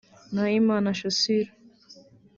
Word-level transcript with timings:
Nahimana 0.33 0.89
Shassir 0.99 1.45